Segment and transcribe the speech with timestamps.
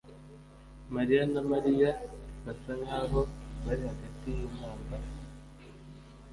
[0.95, 1.89] mariya na Mariya
[2.45, 3.21] basa nkaho
[3.65, 5.07] bari hagati yintambara